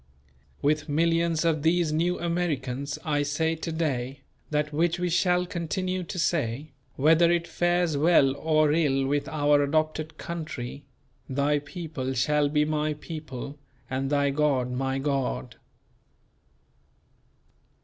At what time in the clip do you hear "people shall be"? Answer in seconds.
11.59-12.65